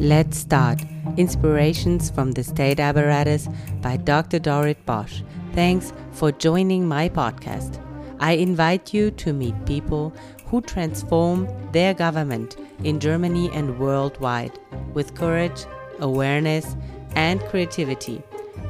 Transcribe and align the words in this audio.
Let's 0.00 0.38
start. 0.38 0.80
Inspirations 1.18 2.08
from 2.08 2.32
the 2.32 2.42
State 2.42 2.80
Apparatus 2.80 3.48
by 3.82 3.98
Dr. 3.98 4.38
Dorit 4.38 4.78
Bosch. 4.86 5.20
Thanks 5.52 5.92
for 6.12 6.32
joining 6.32 6.88
my 6.88 7.10
podcast. 7.10 7.78
I 8.18 8.32
invite 8.32 8.94
you 8.94 9.10
to 9.10 9.34
meet 9.34 9.66
people 9.66 10.14
who 10.46 10.62
transform 10.62 11.46
their 11.72 11.92
government 11.92 12.56
in 12.82 12.98
Germany 12.98 13.50
and 13.52 13.78
worldwide 13.78 14.58
with 14.94 15.14
courage, 15.14 15.66
awareness, 15.98 16.76
and 17.14 17.42
creativity 17.42 18.22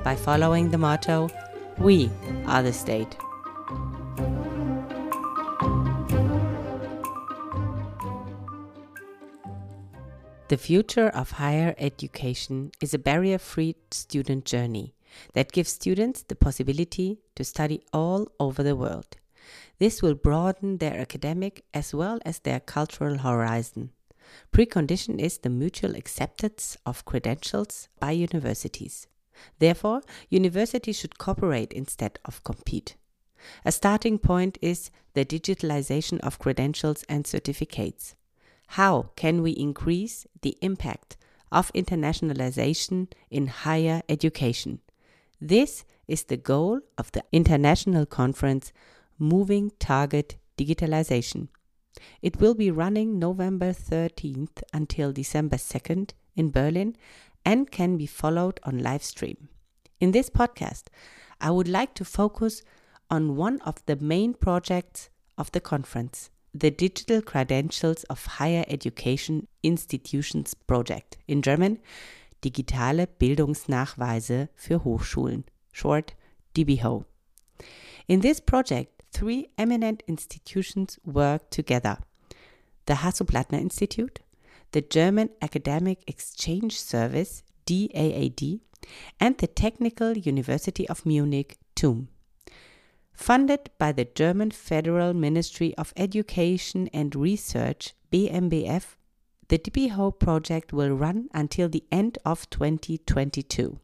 by 0.02 0.16
following 0.16 0.72
the 0.72 0.78
motto 0.78 1.28
We 1.78 2.10
are 2.48 2.64
the 2.64 2.72
state. 2.72 3.16
The 10.50 10.58
future 10.58 11.10
of 11.10 11.30
higher 11.30 11.76
education 11.78 12.72
is 12.82 12.92
a 12.92 12.98
barrier 12.98 13.38
free 13.38 13.76
student 13.92 14.44
journey 14.44 14.96
that 15.32 15.52
gives 15.52 15.70
students 15.70 16.24
the 16.24 16.34
possibility 16.34 17.20
to 17.36 17.44
study 17.44 17.84
all 17.92 18.26
over 18.40 18.64
the 18.64 18.74
world. 18.74 19.16
This 19.78 20.02
will 20.02 20.16
broaden 20.16 20.78
their 20.78 20.98
academic 20.98 21.64
as 21.72 21.94
well 21.94 22.18
as 22.24 22.40
their 22.40 22.58
cultural 22.58 23.18
horizon. 23.18 23.90
Precondition 24.52 25.20
is 25.20 25.38
the 25.38 25.50
mutual 25.50 25.94
acceptance 25.94 26.76
of 26.84 27.04
credentials 27.04 27.88
by 28.00 28.10
universities. 28.10 29.06
Therefore, 29.60 30.02
universities 30.30 30.98
should 30.98 31.16
cooperate 31.16 31.72
instead 31.72 32.18
of 32.24 32.42
compete. 32.42 32.96
A 33.64 33.70
starting 33.70 34.18
point 34.18 34.58
is 34.60 34.90
the 35.14 35.24
digitalization 35.24 36.18
of 36.22 36.40
credentials 36.40 37.04
and 37.08 37.24
certificates. 37.24 38.16
How 38.74 39.10
can 39.16 39.42
we 39.42 39.50
increase 39.50 40.28
the 40.42 40.56
impact 40.60 41.16
of 41.50 41.72
internationalization 41.72 43.10
in 43.28 43.48
higher 43.48 44.02
education? 44.08 44.78
This 45.40 45.84
is 46.06 46.22
the 46.22 46.36
goal 46.36 46.78
of 46.96 47.10
the 47.10 47.24
international 47.32 48.06
conference 48.06 48.72
Moving 49.18 49.72
Target 49.80 50.36
Digitalization. 50.56 51.48
It 52.22 52.40
will 52.40 52.54
be 52.54 52.70
running 52.70 53.18
November 53.18 53.72
13th 53.72 54.62
until 54.72 55.10
December 55.10 55.56
2nd 55.56 56.10
in 56.36 56.52
Berlin 56.52 56.94
and 57.44 57.72
can 57.72 57.96
be 57.96 58.06
followed 58.06 58.60
on 58.62 58.78
live 58.78 59.02
stream. 59.02 59.48
In 59.98 60.12
this 60.12 60.30
podcast, 60.30 60.84
I 61.40 61.50
would 61.50 61.66
like 61.66 61.94
to 61.94 62.04
focus 62.04 62.62
on 63.10 63.34
one 63.34 63.60
of 63.62 63.84
the 63.86 63.96
main 63.96 64.32
projects 64.32 65.10
of 65.36 65.50
the 65.50 65.60
conference 65.60 66.30
the 66.52 66.70
Digital 66.70 67.22
Credentials 67.22 68.04
of 68.04 68.26
Higher 68.38 68.64
Education 68.68 69.46
Institutions 69.62 70.54
Project, 70.54 71.18
in 71.26 71.42
German 71.42 71.78
Digitale 72.42 73.06
Bildungsnachweise 73.06 74.48
für 74.54 74.84
Hochschulen, 74.84 75.44
short 75.72 76.14
DBHO. 76.56 77.04
In 78.06 78.20
this 78.20 78.40
project, 78.40 79.02
three 79.12 79.50
eminent 79.56 80.02
institutions 80.06 80.98
work 81.04 81.50
together 81.50 81.98
the 82.86 82.94
Hasso-Plattner 82.94 83.58
Institute, 83.58 84.20
the 84.72 84.80
German 84.80 85.30
Academic 85.40 86.02
Exchange 86.08 86.80
Service, 86.80 87.44
DAAD, 87.66 88.60
and 89.20 89.38
the 89.38 89.46
Technical 89.46 90.16
University 90.16 90.88
of 90.88 91.06
Munich, 91.06 91.58
TUM. 91.76 92.08
Funded 93.20 93.68
by 93.76 93.92
the 93.92 94.06
German 94.06 94.50
Federal 94.50 95.12
Ministry 95.12 95.74
of 95.76 95.92
Education 95.94 96.88
and 96.94 97.14
Research, 97.14 97.92
BMBF, 98.10 98.96
the 99.48 99.58
DBHO 99.58 100.18
project 100.18 100.72
will 100.72 100.88
run 100.88 101.28
until 101.34 101.68
the 101.68 101.84
end 101.92 102.16
of 102.24 102.48
2022. 102.48 103.78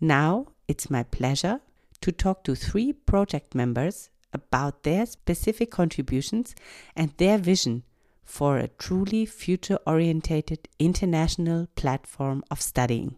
Now 0.00 0.48
it's 0.66 0.90
my 0.90 1.04
pleasure 1.04 1.60
to 2.00 2.10
talk 2.10 2.42
to 2.42 2.56
three 2.56 2.92
project 2.92 3.54
members 3.54 4.10
about 4.32 4.82
their 4.82 5.06
specific 5.06 5.70
contributions 5.70 6.56
and 6.96 7.12
their 7.18 7.38
vision 7.38 7.84
for 8.24 8.58
a 8.58 8.66
truly 8.66 9.26
future 9.26 9.78
orientated 9.86 10.66
international 10.80 11.68
platform 11.76 12.42
of 12.50 12.60
studying. 12.60 13.14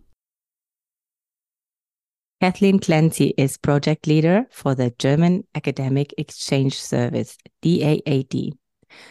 Kathleen 2.43 2.81
Clancy 2.81 3.35
is 3.39 3.57
project 3.57 4.09
leader 4.09 4.47
for 4.51 4.75
the 4.75 4.93
German 4.99 5.45
Academic 5.55 6.13
Exchange 6.19 6.75
Service, 6.75 7.39
DAAD. 7.63 8.51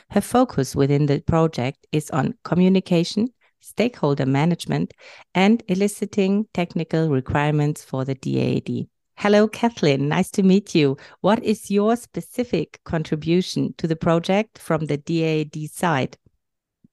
Her 0.09 0.19
focus 0.19 0.75
within 0.75 1.05
the 1.05 1.21
project 1.21 1.87
is 1.93 2.09
on 2.09 2.33
communication, 2.43 3.29
stakeholder 3.61 4.25
management, 4.25 4.93
and 5.33 5.63
eliciting 5.69 6.45
technical 6.53 7.07
requirements 7.07 7.85
for 7.85 8.03
the 8.03 8.15
DAAD. 8.15 8.89
Hello, 9.15 9.47
Kathleen. 9.47 10.09
Nice 10.09 10.29
to 10.31 10.43
meet 10.43 10.75
you. 10.75 10.97
What 11.21 11.41
is 11.41 11.71
your 11.71 11.95
specific 11.95 12.81
contribution 12.83 13.73
to 13.77 13.87
the 13.87 13.95
project 13.95 14.59
from 14.59 14.87
the 14.87 14.97
DAAD 14.97 15.69
side? 15.69 16.17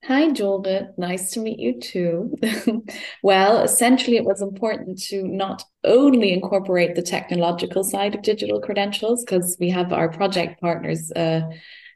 Hi, 0.04 0.30
Joel. 0.30 0.94
Nice 0.96 1.32
to 1.32 1.40
meet 1.40 1.58
you 1.58 1.80
too. 1.80 2.34
well, 3.22 3.62
essentially, 3.62 4.16
it 4.16 4.24
was 4.24 4.40
important 4.40 5.02
to 5.08 5.22
not 5.24 5.64
only 5.84 6.32
incorporate 6.32 6.94
the 6.94 7.02
technological 7.02 7.84
side 7.84 8.14
of 8.14 8.22
digital 8.22 8.60
credentials, 8.60 9.24
because 9.24 9.56
we 9.60 9.70
have 9.70 9.92
our 9.92 10.08
project 10.08 10.60
partners, 10.60 11.10
uh, 11.12 11.42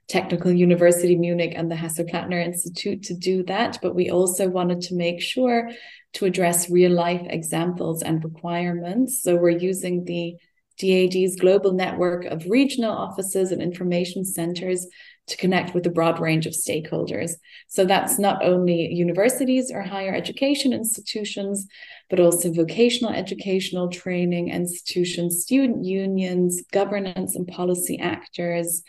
Technical 0.09 0.53
University 0.53 1.17
Munich 1.17 1.55
and 1.57 1.71
the 1.71 1.77
Hasso-Plattner 1.77 2.39
Institute, 2.39 3.05
to 3.05 3.15
do 3.15 3.45
that, 3.45 3.79
but 3.81 3.95
we 3.95 4.11
also 4.11 4.49
wanted 4.49 4.83
to 4.83 4.95
make 4.95 5.23
sure 5.23 5.71
to 6.15 6.25
address 6.27 6.69
real 6.69 6.93
life 6.93 7.23
examples 7.31 8.03
and 8.03 8.23
requirements. 8.23 9.23
So 9.23 9.37
we're 9.37 9.51
using 9.51 10.05
the 10.05 10.35
DAAD's 10.79 11.37
global 11.37 11.73
network 11.73 12.25
of 12.25 12.45
regional 12.47 12.91
offices 12.91 13.53
and 13.53 13.63
information 13.63 14.25
centers 14.25 14.87
to 15.29 15.37
connect 15.37 15.75
with 15.75 15.87
a 15.87 15.91
broad 15.91 16.19
range 16.19 16.47
of 16.47 16.53
stakeholders. 16.53 17.33
So 17.69 17.85
that's 17.85 18.19
not 18.19 18.45
only 18.45 18.93
universities 18.93 19.71
or 19.71 19.83
higher 19.83 20.15
education 20.15 20.73
institutions, 20.73 21.67
but 22.11 22.21
also 22.21 22.53
vocational 22.53 23.13
educational 23.13 23.89
training 23.89 24.49
institutions, 24.49 25.43
student 25.43 25.85
unions, 25.85 26.63
governance 26.73 27.37
and 27.37 27.47
policy 27.47 27.99
actors, 27.99 28.83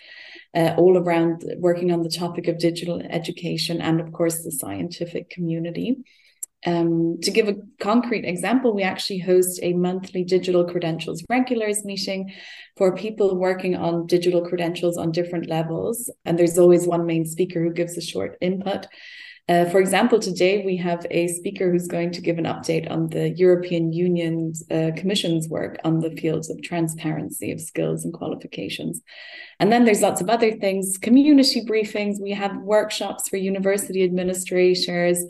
uh, 0.56 0.76
all 0.78 0.98
around 0.98 1.46
working 1.58 1.92
on 1.92 2.04
the 2.04 2.10
topic 2.10 2.48
of 2.48 2.58
digital 2.58 3.02
education, 3.02 3.82
and 3.82 4.00
of 4.02 4.12
course, 4.12 4.44
the 4.44 4.52
scientific 4.52 5.30
community. 5.30 5.98
Um, 6.66 7.20
to 7.22 7.32
give 7.32 7.48
a 7.48 7.56
concrete 7.80 8.26
example, 8.26 8.74
we 8.74 8.84
actually 8.84 9.20
host 9.20 9.60
a 9.62 9.74
monthly 9.74 10.24
digital 10.24 10.64
credentials 10.64 11.24
regulars 11.30 11.84
meeting 11.84 12.34
for 12.78 12.96
people 12.96 13.36
working 13.36 13.76
on 13.76 14.08
digital 14.08 14.42
credentials 14.42 14.98
on 14.98 15.12
different 15.12 15.50
levels. 15.50 16.10
And 16.26 16.40
there's 16.40 16.58
always 16.58 16.88
one 16.88 17.06
main 17.06 17.26
speaker 17.26 17.62
who 17.62 17.72
gives 17.72 17.98
a 17.98 18.02
short 18.02 18.38
input. 18.42 18.88
Uh, 19.50 19.66
for 19.66 19.82
example, 19.82 20.20
today 20.20 20.64
we 20.66 20.78
have 20.78 21.06
a 21.12 21.28
speaker 21.28 21.70
who's 21.70 21.88
going 21.88 22.12
to 22.12 22.22
give 22.22 22.38
an 22.38 22.46
update 22.46 22.90
on 22.90 23.10
the 23.10 23.30
European 23.32 23.92
Union's 23.92 24.64
uh, 24.72 24.92
Commission's 24.96 25.50
work 25.50 25.78
on 25.84 26.00
the 26.00 26.12
fields 26.12 26.50
of 26.50 26.62
transparency 26.62 27.52
of 27.52 27.60
skills 27.60 28.06
and 28.06 28.14
qualifications. 28.14 29.02
And 29.60 29.70
then 29.70 29.84
there's 29.84 30.02
lots 30.02 30.22
of 30.22 30.30
other 30.30 30.54
things, 30.54 30.98
community 30.98 31.66
briefings. 31.66 32.22
We 32.22 32.32
have 32.32 32.56
workshops 32.62 33.28
for 33.28 33.36
university 33.36 34.06
administrators, 34.06 35.26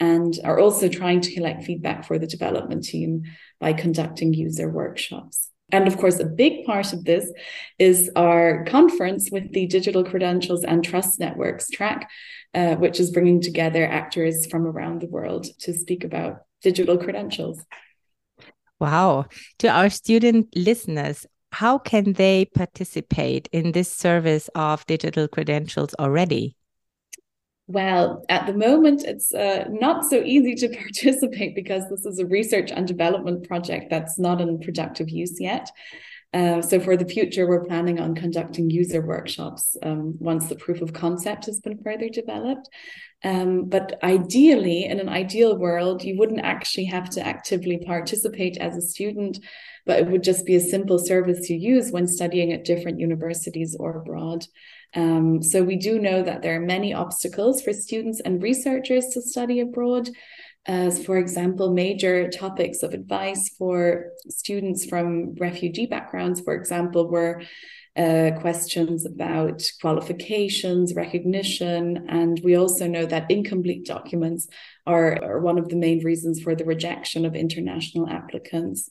and 0.00 0.38
are 0.44 0.58
also 0.58 0.88
trying 0.88 1.20
to 1.20 1.34
collect 1.34 1.64
feedback 1.64 2.04
for 2.04 2.18
the 2.18 2.26
development 2.26 2.84
team 2.84 3.22
by 3.60 3.72
conducting 3.72 4.34
user 4.34 4.68
workshops. 4.68 5.50
And 5.72 5.88
of 5.88 5.96
course, 5.96 6.20
a 6.20 6.26
big 6.26 6.64
part 6.66 6.92
of 6.92 7.04
this 7.04 7.32
is 7.78 8.10
our 8.16 8.64
conference 8.66 9.30
with 9.30 9.52
the 9.52 9.66
Digital 9.66 10.04
Credentials 10.04 10.62
and 10.62 10.84
Trust 10.84 11.18
Networks 11.18 11.68
track, 11.70 12.10
uh, 12.54 12.74
which 12.76 13.00
is 13.00 13.10
bringing 13.10 13.40
together 13.40 13.86
actors 13.86 14.46
from 14.46 14.66
around 14.66 15.00
the 15.00 15.08
world 15.08 15.46
to 15.60 15.72
speak 15.72 16.04
about 16.04 16.42
digital 16.62 16.98
credentials. 16.98 17.64
Wow. 18.78 19.26
To 19.60 19.68
our 19.68 19.88
student 19.88 20.48
listeners, 20.54 21.26
how 21.52 21.78
can 21.78 22.12
they 22.12 22.44
participate 22.46 23.48
in 23.52 23.72
this 23.72 23.90
service 23.90 24.50
of 24.54 24.84
digital 24.86 25.28
credentials 25.28 25.94
already? 25.98 26.56
Well, 27.66 28.24
at 28.28 28.46
the 28.46 28.52
moment, 28.52 29.04
it's 29.04 29.32
uh, 29.32 29.64
not 29.70 30.04
so 30.04 30.22
easy 30.22 30.54
to 30.56 30.68
participate 30.76 31.54
because 31.54 31.88
this 31.88 32.04
is 32.04 32.18
a 32.18 32.26
research 32.26 32.70
and 32.70 32.86
development 32.86 33.48
project 33.48 33.90
that's 33.90 34.18
not 34.18 34.40
in 34.40 34.60
productive 34.60 35.08
use 35.08 35.40
yet. 35.40 35.70
Uh, 36.34 36.60
so 36.60 36.80
for 36.80 36.96
the 36.96 37.06
future, 37.06 37.46
we're 37.46 37.64
planning 37.64 38.00
on 38.00 38.14
conducting 38.14 38.68
user 38.68 39.00
workshops 39.00 39.76
um, 39.84 40.16
once 40.18 40.48
the 40.48 40.56
proof 40.56 40.82
of 40.82 40.92
concept 40.92 41.46
has 41.46 41.60
been 41.60 41.80
further 41.82 42.08
developed. 42.08 42.68
Um, 43.24 43.64
but 43.64 43.98
ideally, 44.02 44.84
in 44.84 45.00
an 45.00 45.08
ideal 45.08 45.56
world, 45.56 46.04
you 46.04 46.18
wouldn't 46.18 46.44
actually 46.44 46.84
have 46.84 47.08
to 47.10 47.26
actively 47.26 47.78
participate 47.78 48.58
as 48.58 48.76
a 48.76 48.82
student, 48.82 49.38
but 49.86 49.98
it 49.98 50.10
would 50.10 50.22
just 50.22 50.44
be 50.44 50.56
a 50.56 50.60
simple 50.60 50.98
service 50.98 51.48
you 51.48 51.56
use 51.56 51.90
when 51.90 52.06
studying 52.06 52.52
at 52.52 52.64
different 52.64 53.00
universities 53.00 53.74
or 53.80 53.96
abroad. 53.96 54.44
Um, 54.94 55.42
so 55.42 55.62
we 55.62 55.76
do 55.76 55.98
know 55.98 56.22
that 56.22 56.42
there 56.42 56.54
are 56.56 56.60
many 56.60 56.92
obstacles 56.92 57.62
for 57.62 57.72
students 57.72 58.20
and 58.20 58.42
researchers 58.42 59.06
to 59.08 59.22
study 59.22 59.60
abroad. 59.60 60.10
as, 60.66 61.04
for 61.04 61.18
example, 61.18 61.72
major 61.72 62.30
topics 62.30 62.82
of 62.82 62.94
advice 62.94 63.50
for 63.58 64.12
students 64.28 64.86
from 64.86 65.34
refugee 65.34 65.86
backgrounds, 65.86 66.40
for 66.40 66.54
example, 66.54 67.10
were 67.10 67.42
uh, 67.96 68.32
questions 68.40 69.06
about 69.06 69.62
qualifications, 69.80 70.94
recognition, 70.94 72.06
and 72.08 72.40
we 72.42 72.56
also 72.56 72.88
know 72.88 73.06
that 73.06 73.30
incomplete 73.30 73.86
documents 73.86 74.48
are, 74.86 75.22
are 75.22 75.40
one 75.40 75.58
of 75.58 75.68
the 75.68 75.76
main 75.76 76.02
reasons 76.04 76.40
for 76.40 76.54
the 76.54 76.64
rejection 76.64 77.24
of 77.24 77.34
international 77.36 78.08
applicants. 78.08 78.90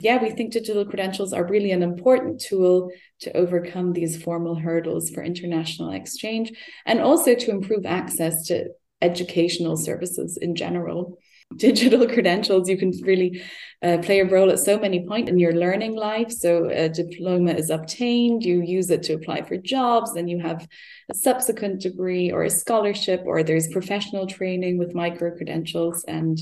Yeah, 0.00 0.20
we 0.20 0.30
think 0.30 0.52
digital 0.52 0.84
credentials 0.84 1.32
are 1.32 1.46
really 1.46 1.70
an 1.70 1.82
important 1.82 2.40
tool 2.40 2.90
to 3.20 3.36
overcome 3.36 3.92
these 3.92 4.20
formal 4.20 4.56
hurdles 4.56 5.10
for 5.10 5.22
international 5.22 5.92
exchange 5.92 6.52
and 6.84 7.00
also 7.00 7.34
to 7.34 7.50
improve 7.50 7.86
access 7.86 8.46
to 8.48 8.70
educational 9.00 9.76
services 9.76 10.36
in 10.36 10.56
general. 10.56 11.18
Digital 11.56 12.06
credentials, 12.06 12.68
you 12.68 12.76
can 12.76 12.92
really 13.02 13.42
uh, 13.82 13.98
play 13.98 14.20
a 14.20 14.24
role 14.24 14.50
at 14.50 14.58
so 14.58 14.78
many 14.78 15.06
points 15.06 15.30
in 15.30 15.38
your 15.38 15.52
learning 15.52 15.94
life. 15.94 16.30
So, 16.30 16.68
a 16.70 16.88
diploma 16.88 17.52
is 17.52 17.70
obtained, 17.70 18.44
you 18.44 18.62
use 18.62 18.90
it 18.90 19.02
to 19.04 19.14
apply 19.14 19.42
for 19.42 19.56
jobs, 19.56 20.14
then 20.14 20.28
you 20.28 20.38
have 20.40 20.66
a 21.10 21.14
subsequent 21.14 21.80
degree 21.80 22.30
or 22.30 22.44
a 22.44 22.50
scholarship, 22.50 23.22
or 23.26 23.42
there's 23.42 23.68
professional 23.68 24.26
training 24.26 24.78
with 24.78 24.94
micro 24.94 25.36
credentials. 25.36 26.04
And 26.04 26.38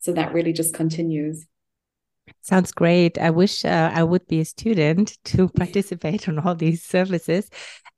so 0.00 0.12
that 0.12 0.32
really 0.32 0.52
just 0.52 0.74
continues. 0.74 1.46
Sounds 2.42 2.72
great. 2.72 3.18
I 3.18 3.30
wish 3.30 3.64
uh, 3.64 3.90
I 3.92 4.02
would 4.02 4.26
be 4.26 4.40
a 4.40 4.44
student 4.44 5.18
to 5.26 5.48
participate 5.56 6.28
on 6.28 6.38
all 6.38 6.54
these 6.54 6.82
services. 6.82 7.48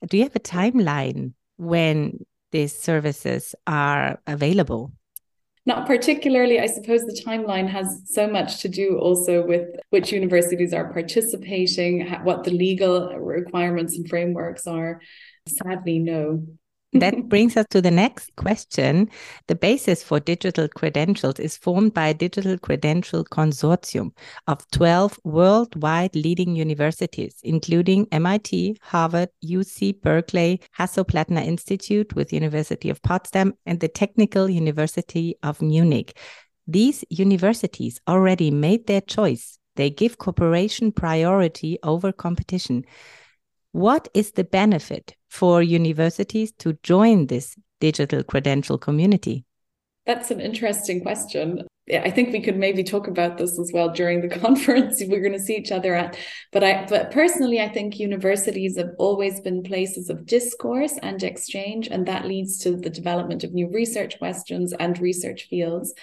Do 0.07 0.17
you 0.17 0.23
have 0.23 0.35
a 0.35 0.39
timeline 0.39 1.33
when 1.57 2.25
these 2.51 2.77
services 2.77 3.55
are 3.65 4.19
available? 4.27 4.91
Not 5.65 5.87
particularly. 5.87 6.59
I 6.59 6.65
suppose 6.65 7.01
the 7.01 7.21
timeline 7.25 7.69
has 7.69 8.01
so 8.05 8.27
much 8.27 8.61
to 8.61 8.67
do 8.67 8.97
also 8.99 9.45
with 9.45 9.67
which 9.91 10.11
universities 10.11 10.73
are 10.73 10.91
participating, 10.91 12.05
what 12.23 12.43
the 12.43 12.51
legal 12.51 13.17
requirements 13.17 13.95
and 13.97 14.07
frameworks 14.09 14.67
are. 14.67 14.99
Sadly, 15.47 15.99
no 15.99 16.45
that 16.93 17.15
brings 17.29 17.57
us 17.57 17.65
to 17.71 17.81
the 17.81 17.91
next 17.91 18.35
question. 18.35 19.09
The 19.47 19.55
basis 19.55 20.03
for 20.03 20.19
digital 20.19 20.67
credentials 20.67 21.39
is 21.39 21.57
formed 21.57 21.93
by 21.93 22.07
a 22.07 22.13
digital 22.13 22.57
credential 22.57 23.23
consortium 23.25 24.11
of 24.47 24.69
12 24.71 25.19
worldwide 25.23 26.15
leading 26.15 26.55
universities, 26.55 27.39
including 27.43 28.07
MIT, 28.11 28.77
Harvard, 28.81 29.29
UC 29.43 30.01
Berkeley, 30.01 30.61
Hasso-Plattner 30.77 31.41
Institute 31.41 32.15
with 32.15 32.33
University 32.33 32.89
of 32.89 33.01
Potsdam, 33.01 33.53
and 33.65 33.79
the 33.79 33.87
Technical 33.87 34.49
University 34.49 35.35
of 35.43 35.61
Munich. 35.61 36.17
These 36.67 37.03
universities 37.09 37.99
already 38.07 38.51
made 38.51 38.87
their 38.87 39.01
choice. 39.01 39.59
They 39.75 39.89
give 39.89 40.17
cooperation 40.17 40.91
priority 40.91 41.79
over 41.83 42.11
competition. 42.11 42.85
What 43.73 44.07
is 44.13 44.33
the 44.33 44.43
benefit 44.43 45.15
for 45.29 45.63
universities 45.63 46.51
to 46.59 46.77
join 46.83 47.25
this 47.25 47.55
digital 47.79 48.23
credential 48.23 48.77
community? 48.77 49.45
That's 50.05 50.29
an 50.29 50.39
interesting 50.39 51.01
question. 51.01 51.63
I 51.91 52.11
think 52.11 52.31
we 52.31 52.41
could 52.41 52.55
maybe 52.55 52.83
talk 52.83 53.07
about 53.07 53.39
this 53.39 53.57
as 53.59 53.71
well 53.73 53.89
during 53.89 54.21
the 54.21 54.39
conference 54.39 55.01
we're 55.07 55.21
going 55.21 55.33
to 55.33 55.39
see 55.39 55.55
each 55.55 55.71
other 55.71 55.95
at. 55.95 56.15
But 56.51 56.63
I 56.63 56.85
but 56.87 57.09
personally 57.09 57.59
I 57.61 57.67
think 57.67 57.97
universities 57.97 58.77
have 58.77 58.91
always 58.99 59.41
been 59.41 59.63
places 59.63 60.07
of 60.07 60.27
discourse 60.27 60.99
and 61.01 61.23
exchange 61.23 61.87
and 61.87 62.05
that 62.05 62.27
leads 62.27 62.59
to 62.59 62.77
the 62.77 62.91
development 62.91 63.43
of 63.43 63.53
new 63.53 63.71
research 63.71 64.19
questions 64.19 64.71
and 64.79 64.99
research 64.99 65.47
fields. 65.49 65.95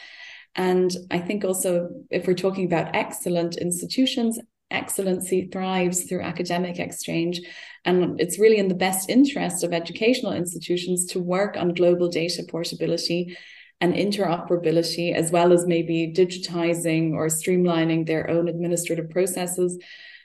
And 0.56 0.94
I 1.08 1.20
think 1.20 1.44
also 1.44 1.88
if 2.10 2.26
we're 2.26 2.34
talking 2.34 2.66
about 2.66 2.96
excellent 2.96 3.56
institutions, 3.58 4.40
excellency 4.70 5.48
thrives 5.52 6.04
through 6.04 6.22
academic 6.22 6.78
exchange. 6.78 7.40
And 7.84 8.20
it's 8.20 8.38
really 8.38 8.58
in 8.58 8.68
the 8.68 8.74
best 8.74 9.08
interest 9.08 9.64
of 9.64 9.72
educational 9.72 10.32
institutions 10.32 11.06
to 11.06 11.20
work 11.20 11.56
on 11.56 11.74
global 11.74 12.08
data 12.08 12.44
portability 12.48 13.36
and 13.80 13.94
interoperability, 13.94 15.14
as 15.14 15.30
well 15.30 15.52
as 15.52 15.66
maybe 15.66 16.12
digitizing 16.14 17.14
or 17.14 17.28
streamlining 17.28 18.06
their 18.06 18.28
own 18.28 18.48
administrative 18.48 19.08
processes, 19.10 19.78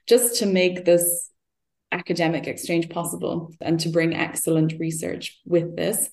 just 0.08 0.40
to 0.40 0.46
make 0.46 0.84
this 0.84 1.32
academic 1.92 2.48
exchange 2.48 2.90
possible 2.90 3.54
and 3.62 3.80
to 3.80 3.90
bring 3.90 4.14
excellent 4.14 4.74
research 4.80 5.40
with 5.46 5.76
this. 5.78 6.10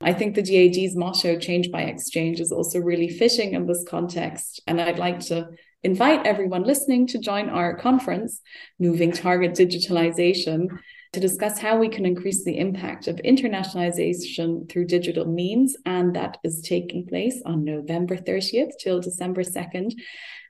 I 0.00 0.12
think 0.12 0.34
the 0.34 0.42
DAAD's 0.42 0.96
motto, 0.96 1.38
change 1.38 1.70
by 1.70 1.82
exchange, 1.82 2.40
is 2.40 2.52
also 2.52 2.78
really 2.78 3.08
fitting 3.08 3.54
in 3.54 3.66
this 3.66 3.84
context. 3.88 4.62
And 4.66 4.80
I'd 4.80 4.98
like 4.98 5.20
to 5.26 5.48
invite 5.86 6.26
everyone 6.26 6.64
listening 6.64 7.06
to 7.06 7.16
join 7.16 7.48
our 7.48 7.76
conference, 7.76 8.40
Moving 8.80 9.12
Target 9.12 9.52
Digitalization, 9.52 10.66
to 11.12 11.20
discuss 11.20 11.60
how 11.60 11.78
we 11.78 11.88
can 11.88 12.04
increase 12.04 12.42
the 12.42 12.58
impact 12.58 13.06
of 13.06 13.16
internationalization 13.24 14.68
through 14.68 14.86
digital 14.86 15.26
means. 15.26 15.76
And 15.86 16.16
that 16.16 16.38
is 16.42 16.60
taking 16.60 17.06
place 17.06 17.40
on 17.46 17.64
November 17.64 18.16
30th 18.16 18.72
till 18.80 19.00
December 19.00 19.44
2nd. 19.44 19.92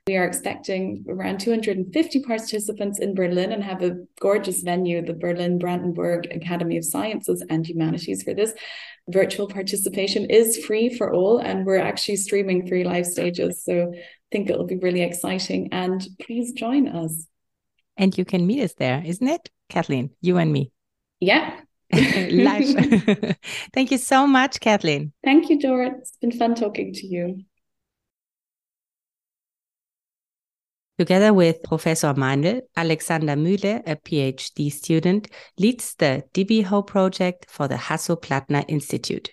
We 0.07 0.15
are 0.15 0.25
expecting 0.25 1.05
around 1.07 1.39
250 1.41 2.23
participants 2.23 2.97
in 2.97 3.13
Berlin 3.13 3.51
and 3.51 3.63
have 3.63 3.83
a 3.83 3.97
gorgeous 4.19 4.61
venue, 4.61 5.05
the 5.05 5.13
Berlin 5.13 5.59
Brandenburg 5.59 6.27
Academy 6.31 6.77
of 6.77 6.85
Sciences 6.85 7.45
and 7.47 7.67
Humanities, 7.67 8.23
for 8.23 8.33
this. 8.33 8.53
Virtual 9.09 9.47
participation 9.47 10.29
is 10.29 10.65
free 10.65 10.93
for 10.93 11.13
all, 11.13 11.37
and 11.37 11.65
we're 11.65 11.77
actually 11.77 12.17
streaming 12.17 12.65
three 12.65 12.83
live 12.83 13.05
stages. 13.05 13.63
So 13.63 13.93
think 14.31 14.49
it'll 14.49 14.65
be 14.65 14.77
really 14.77 15.01
exciting. 15.01 15.69
And 15.71 16.05
please 16.19 16.53
join 16.53 16.87
us. 16.87 17.27
And 17.95 18.17
you 18.17 18.25
can 18.25 18.45
meet 18.45 18.63
us 18.63 18.73
there, 18.75 19.01
isn't 19.05 19.27
it, 19.27 19.49
Kathleen? 19.69 20.11
You 20.21 20.37
and 20.37 20.51
me. 20.51 20.71
Yeah. 21.19 21.59
live. 21.93 23.37
Thank 23.73 23.91
you 23.91 23.97
so 23.97 24.27
much, 24.27 24.59
Kathleen. 24.59 25.13
Thank 25.23 25.49
you, 25.49 25.59
Dora. 25.59 25.95
It's 25.97 26.17
been 26.17 26.31
fun 26.31 26.55
talking 26.55 26.93
to 26.93 27.07
you. 27.07 27.43
Together 30.99 31.31
with 31.31 31.61
Professor 31.61 32.13
Meinel, 32.15 32.61
Alexander 32.75 33.35
Mühle, 33.35 33.83
a 33.85 33.95
PhD 33.95 34.71
student, 34.71 35.27
leads 35.59 35.93
the 35.95 36.23
DBHO 36.33 36.87
project 36.87 37.45
for 37.49 37.67
the 37.67 37.75
Hasso-Plattner 37.75 38.65
Institute. 38.67 39.29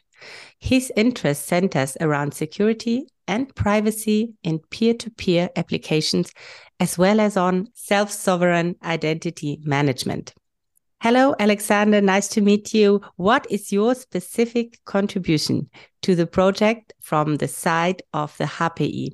His 0.59 0.93
interest 0.97 1.47
centers 1.47 1.97
around 2.01 2.35
security 2.35 3.07
and 3.27 3.55
privacy 3.55 4.35
in 4.43 4.61
peer-to-peer 4.71 5.51
applications, 5.57 6.33
as 6.81 6.99
well 6.99 7.21
as 7.21 7.37
on 7.37 7.69
self-sovereign 7.75 8.77
identity 8.83 9.59
management. 9.63 10.35
Hello, 11.01 11.35
Alexander. 11.39 12.01
Nice 12.01 12.29
to 12.29 12.41
meet 12.41 12.73
you. 12.73 13.01
What 13.17 13.47
is 13.51 13.73
your 13.73 13.95
specific 13.95 14.79
contribution 14.85 15.69
to 16.03 16.15
the 16.15 16.27
project 16.27 16.95
from 17.01 17.37
the 17.37 17.49
side 17.49 18.03
of 18.13 18.37
the 18.39 18.45
HPI? 18.45 19.11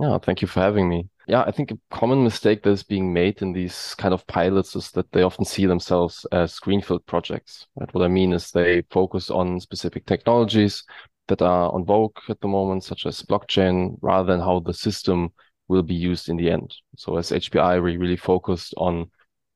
Yeah, 0.00 0.14
oh, 0.14 0.18
thank 0.18 0.42
you 0.42 0.48
for 0.48 0.60
having 0.60 0.88
me 0.88 1.08
yeah, 1.28 1.42
I 1.42 1.50
think 1.50 1.70
a 1.70 1.78
common 1.90 2.24
mistake 2.24 2.62
that 2.62 2.70
is 2.70 2.82
being 2.82 3.12
made 3.12 3.42
in 3.42 3.52
these 3.52 3.94
kind 3.98 4.14
of 4.14 4.26
pilots 4.26 4.74
is 4.74 4.90
that 4.92 5.12
they 5.12 5.22
often 5.22 5.44
see 5.44 5.66
themselves 5.66 6.26
as 6.32 6.58
greenfield 6.58 7.04
projects. 7.04 7.66
Right? 7.76 7.92
What 7.92 8.04
I 8.04 8.08
mean 8.08 8.32
is 8.32 8.50
they 8.50 8.82
focus 8.90 9.30
on 9.30 9.60
specific 9.60 10.06
technologies 10.06 10.84
that 11.28 11.42
are 11.42 11.70
on 11.70 11.84
vogue 11.84 12.16
at 12.30 12.40
the 12.40 12.48
moment, 12.48 12.82
such 12.82 13.04
as 13.04 13.22
blockchain, 13.22 13.98
rather 14.00 14.32
than 14.32 14.40
how 14.40 14.60
the 14.60 14.72
system 14.72 15.30
will 15.68 15.82
be 15.82 15.94
used 15.94 16.30
in 16.30 16.38
the 16.38 16.50
end. 16.50 16.74
So 16.96 17.18
as 17.18 17.30
HPI, 17.30 17.82
we 17.82 17.98
really 17.98 18.16
focused 18.16 18.72
on 18.78 19.10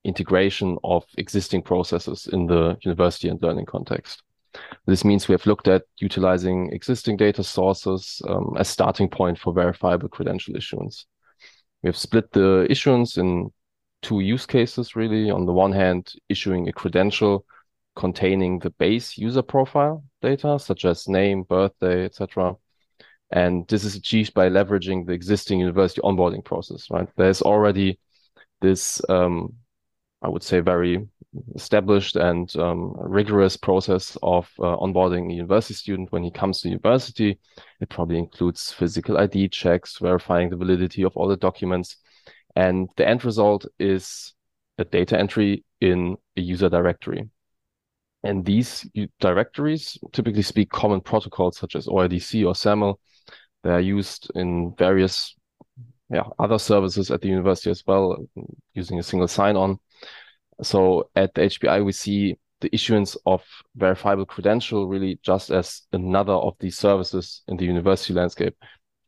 integration 0.04 0.76
of 0.84 1.04
existing 1.16 1.62
processes 1.62 2.28
in 2.30 2.46
the 2.46 2.76
university 2.82 3.28
and 3.28 3.42
learning 3.42 3.66
context. 3.66 4.22
This 4.86 5.06
means 5.06 5.26
we 5.26 5.32
have 5.32 5.46
looked 5.46 5.68
at 5.68 5.84
utilizing 5.98 6.70
existing 6.72 7.16
data 7.16 7.42
sources 7.42 8.20
um, 8.28 8.54
as 8.58 8.68
starting 8.68 9.08
point 9.08 9.38
for 9.38 9.54
verifiable 9.54 10.10
credential 10.10 10.54
issuance. 10.54 11.06
We 11.82 11.88
have 11.88 11.96
split 11.96 12.32
the 12.32 12.66
issuance 12.70 13.16
in 13.16 13.50
two 14.02 14.20
use 14.20 14.46
cases, 14.46 14.94
really. 14.96 15.30
On 15.30 15.46
the 15.46 15.52
one 15.52 15.72
hand, 15.72 16.12
issuing 16.28 16.68
a 16.68 16.72
credential 16.72 17.44
containing 17.96 18.58
the 18.58 18.70
base 18.70 19.18
user 19.18 19.42
profile 19.42 20.04
data, 20.20 20.58
such 20.58 20.84
as 20.84 21.08
name, 21.08 21.42
birthday, 21.42 22.04
etc. 22.04 22.54
And 23.30 23.66
this 23.68 23.84
is 23.84 23.96
achieved 23.96 24.34
by 24.34 24.48
leveraging 24.48 25.06
the 25.06 25.12
existing 25.12 25.60
university 25.60 26.00
onboarding 26.02 26.44
process, 26.44 26.90
right? 26.90 27.08
There's 27.16 27.42
already 27.42 27.98
this, 28.60 29.00
um, 29.08 29.54
I 30.22 30.28
would 30.28 30.42
say, 30.42 30.60
very 30.60 31.06
established 31.54 32.16
and 32.16 32.54
um, 32.56 32.94
rigorous 32.96 33.56
process 33.56 34.16
of 34.22 34.50
uh, 34.58 34.76
onboarding 34.76 35.30
a 35.30 35.34
university 35.34 35.74
student 35.74 36.12
when 36.12 36.22
he 36.22 36.30
comes 36.30 36.60
to 36.60 36.68
university. 36.68 37.38
It 37.80 37.88
probably 37.88 38.18
includes 38.18 38.70
physical 38.72 39.18
ID 39.18 39.48
checks, 39.48 39.98
verifying 39.98 40.50
the 40.50 40.56
validity 40.56 41.02
of 41.02 41.16
all 41.16 41.28
the 41.28 41.36
documents. 41.36 41.96
And 42.54 42.88
the 42.96 43.08
end 43.08 43.24
result 43.24 43.66
is 43.78 44.34
a 44.78 44.84
data 44.84 45.18
entry 45.18 45.64
in 45.80 46.16
a 46.36 46.40
user 46.40 46.68
directory. 46.68 47.28
And 48.24 48.44
these 48.44 48.88
directories 49.18 49.98
typically 50.12 50.42
speak 50.42 50.70
common 50.70 51.00
protocols 51.00 51.58
such 51.58 51.74
as 51.74 51.86
OIDC 51.86 52.46
or 52.46 52.54
SAML. 52.54 53.00
They 53.64 53.70
are 53.70 53.80
used 53.80 54.30
in 54.34 54.74
various 54.78 55.34
yeah, 56.10 56.24
other 56.38 56.58
services 56.58 57.10
at 57.10 57.22
the 57.22 57.28
university 57.28 57.70
as 57.70 57.82
well, 57.86 58.24
using 58.74 58.98
a 58.98 59.02
single 59.02 59.28
sign-on. 59.28 59.78
So 60.60 61.10
at 61.16 61.34
the 61.34 61.42
HPI, 61.42 61.84
we 61.84 61.92
see 61.92 62.38
the 62.60 62.74
issuance 62.74 63.16
of 63.26 63.42
verifiable 63.76 64.24
credential 64.24 64.86
really 64.86 65.18
just 65.22 65.50
as 65.50 65.82
another 65.92 66.32
of 66.32 66.54
these 66.60 66.78
services 66.78 67.42
in 67.48 67.56
the 67.56 67.64
university 67.64 68.14
landscape, 68.14 68.56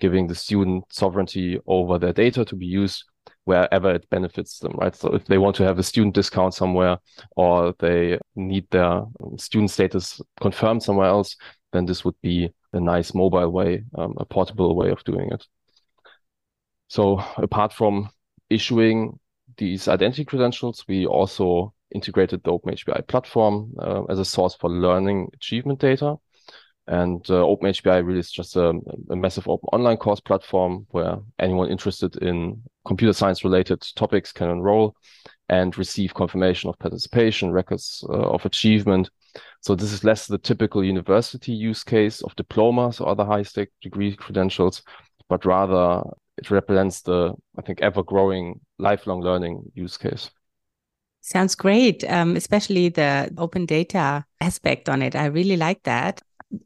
giving 0.00 0.26
the 0.26 0.34
student 0.34 0.84
sovereignty 0.90 1.58
over 1.66 1.98
their 1.98 2.12
data 2.12 2.44
to 2.44 2.56
be 2.56 2.66
used 2.66 3.04
wherever 3.44 3.94
it 3.94 4.08
benefits 4.10 4.58
them, 4.58 4.72
right? 4.76 4.94
So 4.94 5.14
if 5.14 5.26
they 5.26 5.38
want 5.38 5.56
to 5.56 5.64
have 5.64 5.78
a 5.78 5.82
student 5.82 6.14
discount 6.14 6.54
somewhere 6.54 6.98
or 7.36 7.74
they 7.78 8.18
need 8.34 8.66
their 8.70 9.02
student 9.36 9.70
status 9.70 10.20
confirmed 10.40 10.82
somewhere 10.82 11.08
else, 11.08 11.36
then 11.72 11.86
this 11.86 12.04
would 12.04 12.20
be 12.22 12.52
a 12.72 12.80
nice 12.80 13.14
mobile 13.14 13.50
way, 13.50 13.84
um, 13.96 14.14
a 14.18 14.24
portable 14.24 14.74
way 14.74 14.90
of 14.90 15.04
doing 15.04 15.30
it. 15.30 15.44
So 16.88 17.22
apart 17.36 17.72
from 17.72 18.10
issuing 18.50 19.18
these 19.56 19.88
identity 19.88 20.24
credentials, 20.24 20.84
we 20.88 21.06
also 21.06 21.72
integrated 21.94 22.42
the 22.42 22.50
OpenHPI 22.50 23.06
platform 23.06 23.72
uh, 23.78 24.04
as 24.04 24.18
a 24.18 24.24
source 24.24 24.54
for 24.54 24.68
learning 24.70 25.28
achievement 25.34 25.78
data. 25.78 26.16
And 26.86 27.24
uh, 27.30 27.34
OpenHPI 27.34 28.04
really 28.06 28.20
is 28.20 28.30
just 28.30 28.56
a, 28.56 28.74
a, 29.10 29.16
massive 29.16 29.48
open 29.48 29.68
online 29.72 29.96
course 29.96 30.20
platform 30.20 30.86
where 30.90 31.16
anyone 31.38 31.70
interested 31.70 32.16
in 32.16 32.62
computer 32.86 33.14
science 33.14 33.42
related 33.42 33.82
topics 33.96 34.32
can 34.32 34.50
enroll 34.50 34.94
and 35.48 35.76
receive 35.78 36.12
confirmation 36.12 36.68
of 36.68 36.78
participation, 36.78 37.52
records 37.52 38.04
uh, 38.10 38.12
of 38.12 38.44
achievement. 38.44 39.08
So 39.62 39.74
this 39.74 39.92
is 39.92 40.04
less 40.04 40.26
the 40.26 40.36
typical 40.36 40.84
university 40.84 41.52
use 41.52 41.82
case 41.82 42.20
of 42.20 42.36
diplomas 42.36 43.00
or 43.00 43.08
other 43.08 43.24
high 43.24 43.42
stake 43.42 43.70
degree 43.80 44.14
credentials, 44.14 44.82
but 45.30 45.46
rather 45.46 46.02
it 46.36 46.50
represents 46.50 47.02
the, 47.02 47.34
I 47.58 47.62
think, 47.62 47.80
ever 47.80 48.02
growing 48.02 48.60
lifelong 48.78 49.20
learning 49.20 49.62
use 49.74 49.96
case. 49.96 50.30
Sounds 51.20 51.54
great, 51.54 52.04
um, 52.04 52.36
especially 52.36 52.90
the 52.90 53.32
open 53.38 53.64
data 53.64 54.24
aspect 54.40 54.88
on 54.88 55.00
it. 55.00 55.16
I 55.16 55.26
really 55.26 55.56
like 55.56 55.82
that. 55.84 56.20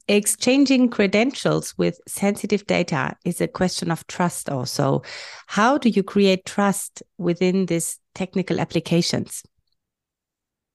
Exchanging 0.08 0.90
credentials 0.90 1.78
with 1.78 2.00
sensitive 2.08 2.66
data 2.66 3.14
is 3.24 3.40
a 3.40 3.48
question 3.48 3.90
of 3.90 4.06
trust, 4.08 4.50
also. 4.50 5.02
How 5.46 5.78
do 5.78 5.88
you 5.88 6.02
create 6.02 6.44
trust 6.44 7.02
within 7.18 7.66
these 7.66 7.98
technical 8.14 8.60
applications? 8.60 9.44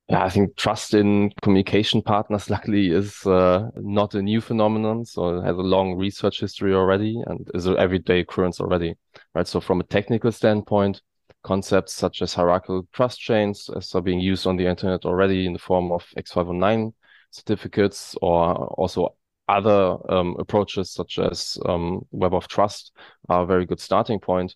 Yeah, 0.09 0.25
I 0.25 0.29
think 0.29 0.57
trust 0.57 0.93
in 0.93 1.31
communication 1.41 2.01
partners, 2.01 2.49
luckily, 2.49 2.91
is 2.91 3.25
uh, 3.25 3.69
not 3.75 4.15
a 4.15 4.21
new 4.21 4.41
phenomenon. 4.41 5.05
So 5.05 5.37
it 5.39 5.43
has 5.45 5.55
a 5.57 5.61
long 5.61 5.95
research 5.95 6.41
history 6.41 6.73
already 6.73 7.21
and 7.25 7.49
is 7.53 7.65
an 7.67 7.77
everyday 7.77 8.19
occurrence 8.19 8.59
already, 8.59 8.95
right? 9.33 9.47
So 9.47 9.61
from 9.61 9.79
a 9.79 9.85
technical 9.85 10.31
standpoint, 10.31 11.01
concepts 11.43 11.93
such 11.93 12.21
as 12.21 12.33
hierarchical 12.33 12.87
trust 12.93 13.19
chains 13.19 13.69
are 13.69 14.01
being 14.01 14.19
used 14.19 14.47
on 14.47 14.55
the 14.57 14.65
internet 14.65 15.05
already 15.05 15.45
in 15.45 15.53
the 15.53 15.59
form 15.59 15.91
of 15.91 16.05
X509 16.17 16.93
certificates 17.31 18.15
or 18.21 18.55
also 18.75 19.15
other 19.49 19.97
um, 20.09 20.35
approaches 20.39 20.91
such 20.91 21.19
as 21.19 21.57
um, 21.65 22.01
Web 22.11 22.33
of 22.33 22.47
Trust 22.47 22.91
are 23.29 23.43
a 23.43 23.45
very 23.45 23.65
good 23.65 23.79
starting 23.79 24.19
point. 24.19 24.55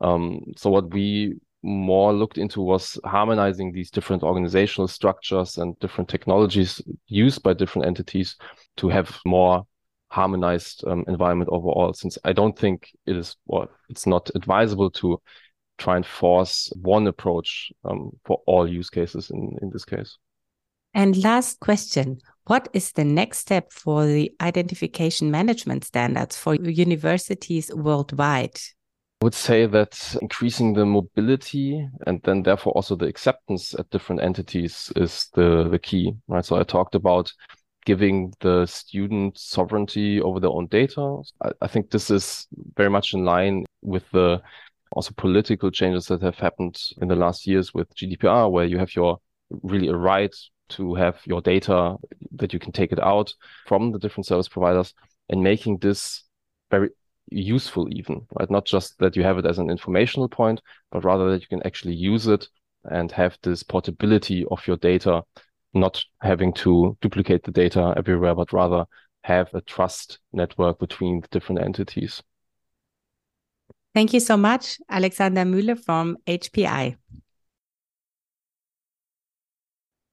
Um, 0.00 0.40
so 0.56 0.70
what 0.70 0.90
we 0.92 1.40
more 1.62 2.12
looked 2.12 2.38
into 2.38 2.60
was 2.60 2.98
harmonizing 3.04 3.72
these 3.72 3.90
different 3.90 4.22
organizational 4.22 4.86
structures 4.86 5.58
and 5.58 5.78
different 5.80 6.08
technologies 6.08 6.80
used 7.06 7.42
by 7.42 7.52
different 7.52 7.86
entities 7.86 8.36
to 8.76 8.88
have 8.88 9.18
more 9.26 9.66
harmonized 10.10 10.84
um, 10.86 11.04
environment 11.06 11.50
overall 11.52 11.92
since 11.92 12.16
i 12.24 12.32
don't 12.32 12.58
think 12.58 12.88
it 13.04 13.14
is 13.14 13.36
well 13.46 13.68
it's 13.90 14.06
not 14.06 14.30
advisable 14.34 14.90
to 14.90 15.20
try 15.78 15.96
and 15.96 16.04
force 16.04 16.70
one 16.82 17.06
approach 17.06 17.72
um, 17.84 18.10
for 18.24 18.42
all 18.46 18.68
use 18.68 18.90
cases 18.90 19.30
in, 19.30 19.56
in 19.62 19.70
this 19.70 19.84
case. 19.84 20.18
And 20.92 21.16
last 21.22 21.60
question 21.60 22.18
what 22.44 22.68
is 22.72 22.92
the 22.92 23.04
next 23.04 23.38
step 23.38 23.72
for 23.72 24.06
the 24.06 24.32
identification 24.40 25.30
management 25.30 25.84
standards 25.84 26.36
for 26.36 26.54
universities 26.54 27.70
worldwide 27.74 28.58
I 29.20 29.24
would 29.24 29.34
say 29.34 29.66
that 29.66 30.16
increasing 30.22 30.74
the 30.74 30.86
mobility 30.86 31.88
and 32.06 32.22
then 32.22 32.44
therefore 32.44 32.72
also 32.74 32.94
the 32.94 33.06
acceptance 33.06 33.74
at 33.74 33.90
different 33.90 34.22
entities 34.22 34.92
is 34.94 35.28
the, 35.34 35.68
the 35.68 35.78
key, 35.78 36.14
right? 36.28 36.44
So 36.44 36.56
I 36.56 36.62
talked 36.62 36.94
about 36.94 37.32
giving 37.84 38.32
the 38.40 38.64
student 38.66 39.36
sovereignty 39.36 40.20
over 40.20 40.38
their 40.38 40.50
own 40.50 40.66
data. 40.66 41.22
I, 41.42 41.50
I 41.62 41.66
think 41.66 41.90
this 41.90 42.10
is 42.10 42.46
very 42.76 42.90
much 42.90 43.12
in 43.12 43.24
line 43.24 43.64
with 43.82 44.04
the 44.12 44.40
also 44.92 45.12
political 45.16 45.70
changes 45.72 46.06
that 46.06 46.22
have 46.22 46.38
happened 46.38 46.80
in 47.00 47.08
the 47.08 47.16
last 47.16 47.44
years 47.44 47.74
with 47.74 47.92
GDPR, 47.96 48.50
where 48.50 48.66
you 48.66 48.78
have 48.78 48.94
your 48.94 49.18
really 49.62 49.88
a 49.88 49.96
right 49.96 50.34
to 50.68 50.94
have 50.94 51.18
your 51.24 51.40
data 51.40 51.96
that 52.32 52.52
you 52.52 52.58
can 52.58 52.72
take 52.72 52.92
it 52.92 53.00
out 53.00 53.32
from 53.66 53.90
the 53.90 53.98
different 53.98 54.26
service 54.26 54.48
providers 54.48 54.94
and 55.28 55.42
making 55.42 55.78
this 55.78 56.22
very 56.70 56.90
useful 57.30 57.88
even, 57.90 58.26
right? 58.38 58.50
Not 58.50 58.64
just 58.64 58.98
that 58.98 59.16
you 59.16 59.22
have 59.22 59.38
it 59.38 59.46
as 59.46 59.58
an 59.58 59.70
informational 59.70 60.28
point, 60.28 60.60
but 60.90 61.04
rather 61.04 61.30
that 61.30 61.42
you 61.42 61.48
can 61.48 61.62
actually 61.66 61.94
use 61.94 62.26
it 62.26 62.48
and 62.84 63.10
have 63.12 63.38
this 63.42 63.62
portability 63.62 64.44
of 64.50 64.66
your 64.66 64.76
data, 64.76 65.22
not 65.74 66.02
having 66.20 66.52
to 66.54 66.96
duplicate 67.00 67.44
the 67.44 67.50
data 67.50 67.94
everywhere, 67.96 68.34
but 68.34 68.52
rather 68.52 68.84
have 69.22 69.52
a 69.54 69.60
trust 69.60 70.18
network 70.32 70.78
between 70.78 71.20
the 71.20 71.28
different 71.28 71.60
entities. 71.60 72.22
Thank 73.94 74.12
you 74.12 74.20
so 74.20 74.36
much, 74.36 74.78
Alexander 74.88 75.44
Mühle 75.44 75.76
from 75.76 76.16
HPI. 76.26 76.96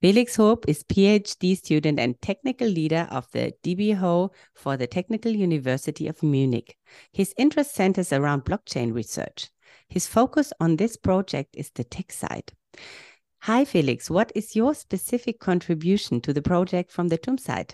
Felix 0.06 0.36
Hoops 0.36 0.68
is 0.68 0.84
PhD 0.84 1.58
student 1.58 2.00
and 2.00 2.22
technical 2.22 2.68
leader 2.68 3.08
of 3.10 3.28
the 3.32 3.54
DBHO 3.64 4.30
for 4.54 4.78
the 4.78 4.86
Technical 4.86 5.32
University 5.32 6.08
of 6.08 6.22
Munich. 6.22 6.78
His 7.12 7.34
interest 7.38 7.74
centers 7.74 8.14
around 8.14 8.46
blockchain 8.46 8.94
research. 8.94 9.50
His 9.90 10.06
focus 10.06 10.54
on 10.60 10.76
this 10.76 10.96
project 10.96 11.56
is 11.58 11.72
the 11.72 11.84
tech 11.84 12.12
side. 12.12 12.52
Hi, 13.40 13.66
Felix. 13.66 14.08
What 14.08 14.32
is 14.36 14.56
your 14.56 14.76
specific 14.76 15.40
contribution 15.40 16.22
to 16.22 16.34
the 16.34 16.42
project 16.44 16.92
from 16.92 17.08
the 17.08 17.18
TUM 17.18 17.40
side? 17.40 17.74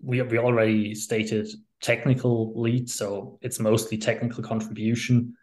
We, 0.00 0.22
we 0.22 0.38
already 0.38 0.94
stated 0.94 1.48
technical 1.82 2.58
lead, 2.58 2.88
so 2.88 3.38
it's 3.42 3.60
mostly 3.60 3.98
technical 3.98 4.42
contribution, 4.42 5.34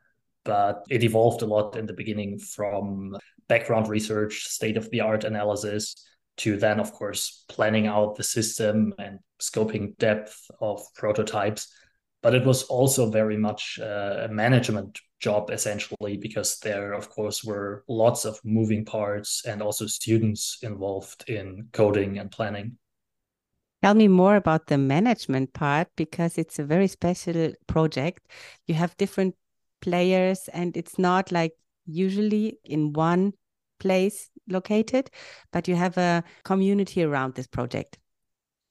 but 0.44 0.86
it 0.89 1.03
evolved 1.03 1.44
a 1.44 1.46
lot 1.46 1.77
in 1.77 1.86
the 1.86 1.94
beginning 1.94 2.39
from 2.39 3.15
background 3.48 3.89
research, 3.89 4.46
state 4.48 4.75
of 4.75 4.89
the 4.89 5.01
art 5.01 5.24
analysis, 5.24 5.96
to 6.38 6.58
then, 6.58 6.80
of 6.80 6.92
course, 6.94 7.46
planning 7.50 7.88
out 7.88 8.15
the 8.15 8.24
system 8.24 8.94
and 9.00 9.20
scoping 9.42 9.98
depth 9.98 10.50
of 10.62 10.82
prototypes. 10.96 11.74
But 12.22 12.34
it 12.34 12.46
was 12.46 12.63
also 12.63 13.12
very 13.12 13.38
much 13.38 13.80
uh, 13.82 14.25
a 14.25 14.27
management 14.27 15.00
job, 15.20 15.51
essentially, 15.51 16.18
because 16.18 16.60
there, 16.60 16.94
of 16.94 17.10
course, 17.10 17.44
were 17.44 17.84
lots 17.88 18.25
of 18.25 18.39
moving 18.44 18.84
parts 18.84 19.46
and 19.46 19.62
also 19.62 19.86
students 19.86 20.58
involved 20.62 21.30
in 21.30 21.68
coding 21.72 22.18
and 22.18 22.32
planning. 22.32 22.77
Tell 23.84 23.94
me 23.94 24.08
more 24.08 24.36
about 24.36 24.68
the 24.68 24.77
management 24.77 25.54
part 25.54 25.89
because 25.96 26.39
it's 26.39 26.58
a 26.58 26.63
very 26.63 26.88
special 26.88 27.54
project. 27.68 28.27
You 28.65 28.74
have 28.74 28.98
different 28.98 29.36
players, 29.82 30.50
and 30.51 30.75
it's 30.75 30.98
not 30.98 31.32
like 31.32 31.54
usually 31.86 32.58
in 32.63 32.94
one 32.94 33.34
place 33.79 34.29
located, 34.48 35.10
but 35.51 35.67
you 35.67 35.75
have 35.75 35.98
a 35.98 36.24
community 36.44 37.03
around 37.03 37.36
this 37.36 37.48
project. 37.48 37.98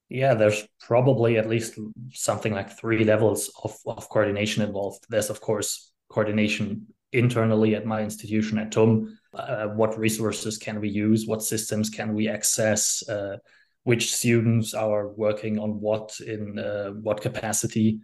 Yeah, 0.08 0.34
there's 0.34 0.66
probably 0.80 1.38
at 1.38 1.48
least 1.48 1.78
something 2.12 2.52
like 2.52 2.78
three 2.78 3.04
levels 3.04 3.50
of, 3.64 3.76
of 3.86 4.08
coordination 4.08 4.62
involved. 4.62 5.06
There's, 5.08 5.30
of 5.30 5.40
course, 5.40 5.92
coordination 6.08 6.86
internally 7.12 7.74
at 7.74 7.86
my 7.86 8.02
institution 8.02 8.58
at 8.58 8.70
TUM. 8.70 9.18
Uh, 9.32 9.68
what 9.68 9.98
resources 9.98 10.58
can 10.58 10.80
we 10.80 10.88
use? 10.88 11.26
What 11.26 11.42
systems 11.42 11.90
can 11.90 12.14
we 12.14 12.28
access? 12.28 13.02
Uh, 13.08 13.38
which 13.84 14.14
students 14.14 14.74
are 14.74 15.08
working 15.08 15.58
on 15.58 15.80
what 15.80 16.18
in 16.20 16.58
uh, 16.58 16.90
what 16.90 17.20
capacity? 17.20 18.00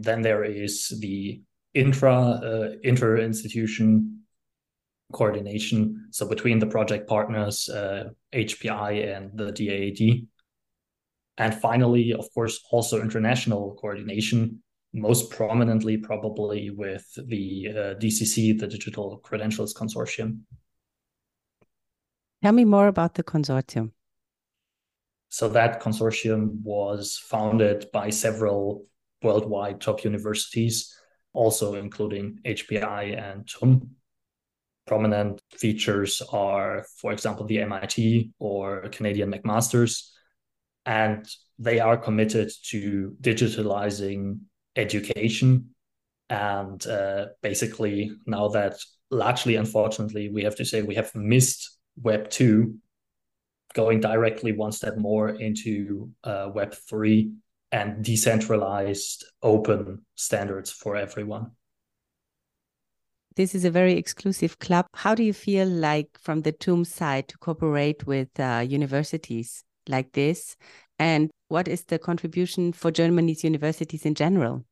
Then 0.00 0.22
there 0.22 0.44
is 0.44 0.88
the 1.00 1.40
intra 1.74 2.14
uh, 2.14 2.70
inter 2.82 3.18
institution 3.18 4.23
coordination. 5.12 6.08
So 6.10 6.28
between 6.28 6.58
the 6.58 6.66
project 6.66 7.08
partners, 7.08 7.68
uh, 7.68 8.10
HPI 8.32 9.16
and 9.16 9.36
the 9.38 9.52
DAAD. 9.52 10.26
And 11.36 11.54
finally, 11.54 12.12
of 12.12 12.26
course, 12.32 12.60
also 12.70 13.00
international 13.00 13.76
coordination, 13.80 14.62
most 14.92 15.30
prominently 15.30 15.96
probably 15.96 16.70
with 16.70 17.06
the 17.16 17.68
uh, 17.70 17.74
DCC, 18.00 18.58
the 18.58 18.68
Digital 18.68 19.18
Credentials 19.18 19.74
Consortium. 19.74 20.40
Tell 22.42 22.52
me 22.52 22.64
more 22.64 22.88
about 22.88 23.14
the 23.14 23.24
consortium. 23.24 23.92
So 25.30 25.48
that 25.48 25.82
consortium 25.82 26.62
was 26.62 27.16
founded 27.16 27.86
by 27.92 28.10
several 28.10 28.86
worldwide 29.22 29.80
top 29.80 30.04
universities, 30.04 30.94
also 31.32 31.74
including 31.74 32.38
HPI 32.44 33.18
and 33.18 33.48
TUM. 33.48 33.96
Prominent 34.86 35.40
features 35.50 36.20
are, 36.30 36.84
for 37.00 37.12
example, 37.12 37.46
the 37.46 37.60
MIT 37.60 38.32
or 38.38 38.88
Canadian 38.88 39.32
McMaster's, 39.32 40.12
and 40.84 41.26
they 41.58 41.80
are 41.80 41.96
committed 41.96 42.50
to 42.70 43.16
digitalizing 43.20 44.40
education. 44.76 45.70
And 46.28 46.86
uh, 46.86 47.26
basically, 47.42 48.12
now 48.26 48.48
that 48.48 48.76
largely, 49.10 49.56
unfortunately, 49.56 50.28
we 50.28 50.44
have 50.44 50.56
to 50.56 50.64
say 50.64 50.82
we 50.82 50.96
have 50.96 51.14
missed 51.14 51.78
Web 52.02 52.28
2, 52.30 52.74
going 53.72 54.00
directly 54.00 54.52
one 54.52 54.72
step 54.72 54.96
more 54.96 55.30
into 55.30 56.10
uh, 56.24 56.50
Web 56.52 56.74
3 56.88 57.32
and 57.72 58.04
decentralized 58.04 59.24
open 59.42 60.04
standards 60.14 60.70
for 60.70 60.96
everyone. 60.96 61.50
This 63.36 63.54
is 63.54 63.64
a 63.64 63.70
very 63.70 63.94
exclusive 63.94 64.60
club. 64.60 64.86
How 64.94 65.14
do 65.14 65.24
you 65.24 65.32
feel 65.32 65.66
like 65.66 66.08
from 66.20 66.42
the 66.42 66.52
TUM 66.52 66.84
side 66.84 67.26
to 67.28 67.38
cooperate 67.38 68.06
with 68.06 68.28
uh, 68.38 68.64
universities 68.66 69.64
like 69.88 70.12
this? 70.12 70.56
And 71.00 71.30
what 71.48 71.66
is 71.66 71.84
the 71.84 71.98
contribution 71.98 72.72
for 72.72 72.92
Germany's 72.92 73.42
universities 73.42 74.06
in 74.06 74.14
general? 74.14 74.64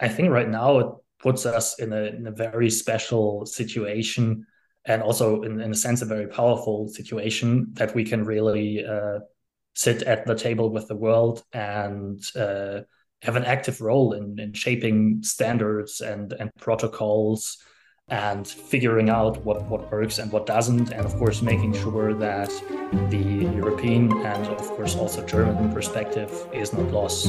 I 0.00 0.08
think 0.08 0.30
right 0.30 0.48
now 0.48 0.78
it 0.78 0.86
puts 1.20 1.46
us 1.46 1.78
in 1.78 1.92
a, 1.92 2.04
in 2.04 2.26
a 2.26 2.32
very 2.32 2.70
special 2.70 3.46
situation 3.46 4.44
and 4.84 5.02
also 5.02 5.42
in, 5.42 5.60
in 5.60 5.70
a 5.70 5.76
sense 5.76 6.02
a 6.02 6.06
very 6.06 6.26
powerful 6.26 6.88
situation 6.88 7.68
that 7.74 7.94
we 7.94 8.04
can 8.04 8.24
really 8.24 8.84
uh, 8.84 9.20
sit 9.74 10.02
at 10.02 10.26
the 10.26 10.34
table 10.34 10.70
with 10.70 10.88
the 10.88 10.96
world 10.96 11.44
and 11.52 12.20
uh, 12.34 12.80
have 13.22 13.36
an 13.36 13.44
active 13.44 13.80
role 13.80 14.12
in, 14.12 14.38
in 14.40 14.52
shaping 14.52 15.22
standards 15.22 16.00
and, 16.00 16.32
and 16.32 16.50
protocols 16.58 17.58
and 18.10 18.48
figuring 18.48 19.10
out 19.10 19.36
what, 19.44 19.62
what 19.64 19.90
works 19.92 20.18
and 20.18 20.32
what 20.32 20.46
doesn't, 20.46 20.92
and 20.92 21.04
of 21.04 21.14
course, 21.16 21.42
making 21.42 21.74
sure 21.74 22.14
that 22.14 22.48
the 23.10 23.50
European 23.54 24.10
and, 24.24 24.46
of 24.46 24.66
course, 24.68 24.96
also 24.96 25.24
German 25.26 25.72
perspective 25.72 26.30
is 26.52 26.72
not 26.72 26.90
lost. 26.90 27.26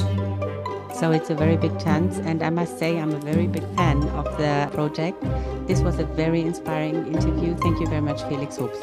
So 0.96 1.12
it's 1.12 1.30
a 1.30 1.36
very 1.36 1.58
big 1.58 1.78
chance, 1.80 2.18
and 2.20 2.42
I 2.42 2.50
must 2.50 2.80
say, 2.80 2.98
I'm 2.98 3.12
a 3.12 3.20
very 3.20 3.48
big 3.48 3.64
fan 3.76 4.04
of 4.10 4.26
the 4.38 4.70
project. 4.74 5.22
This 5.68 5.82
was 5.82 6.00
a 6.00 6.06
very 6.06 6.42
inspiring 6.42 7.08
interview. 7.14 7.56
Thank 7.58 7.80
you 7.80 7.88
very 7.88 8.02
much, 8.02 8.24
Felix 8.24 8.58
Hoops. 8.58 8.80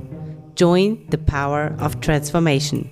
Join 0.54 1.04
the 1.10 1.18
power 1.18 1.76
of 1.80 2.00
transformation. 2.00 2.88